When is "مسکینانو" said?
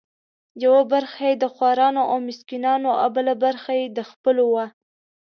2.27-2.89